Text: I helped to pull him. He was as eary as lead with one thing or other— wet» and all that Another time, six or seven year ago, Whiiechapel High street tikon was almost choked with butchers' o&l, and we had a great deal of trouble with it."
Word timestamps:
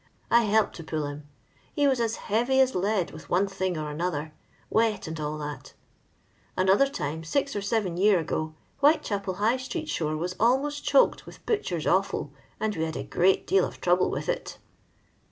I 0.31 0.45
helped 0.45 0.73
to 0.77 0.83
pull 0.83 1.05
him. 1.05 1.27
He 1.75 1.85
was 1.85 1.99
as 1.99 2.17
eary 2.27 2.59
as 2.59 2.73
lead 2.73 3.11
with 3.11 3.29
one 3.29 3.47
thing 3.47 3.77
or 3.77 3.95
other— 4.01 4.33
wet» 4.81 5.05
and 5.07 5.19
all 5.19 5.37
that 5.37 5.73
Another 6.57 6.87
time, 6.87 7.23
six 7.23 7.55
or 7.55 7.61
seven 7.61 7.97
year 7.97 8.17
ago, 8.19 8.55
Whiiechapel 8.81 9.35
High 9.35 9.57
street 9.57 9.87
tikon 9.89 10.17
was 10.17 10.35
almost 10.39 10.83
choked 10.85 11.27
with 11.27 11.45
butchers' 11.45 11.85
o&l, 11.85 12.31
and 12.59 12.75
we 12.75 12.83
had 12.83 12.97
a 12.97 13.03
great 13.03 13.45
deal 13.45 13.63
of 13.63 13.79
trouble 13.79 14.09
with 14.09 14.27
it." 14.27 14.57